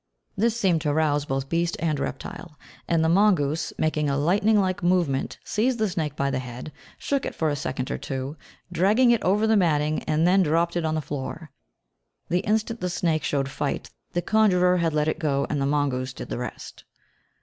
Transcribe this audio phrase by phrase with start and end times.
[0.35, 2.57] This seemed to rouse both beast and reptile,
[2.87, 7.23] and the mongoose, making a lightning like movement, seized the snake by the head, shook
[7.23, 8.35] it for a second or two,
[8.71, 11.51] dragging it over the matting, and then dropped it on the floor.
[12.29, 16.13] The instant the snake showed fight the conjurer had let it go, and the mongoose
[16.13, 16.83] did the rest.